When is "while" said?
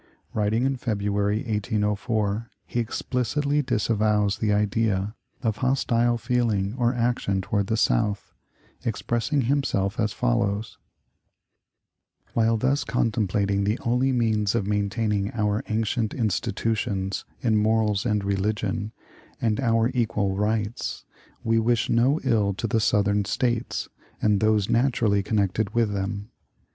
12.33-12.57